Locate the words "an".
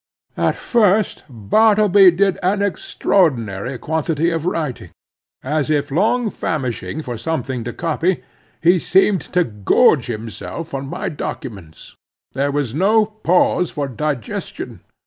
2.41-2.63